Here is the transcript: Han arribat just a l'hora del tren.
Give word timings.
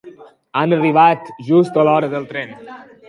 Han 0.61 0.71
arribat 0.77 1.29
just 1.51 1.77
a 1.83 1.85
l'hora 1.89 2.11
del 2.15 2.27
tren. 2.33 2.57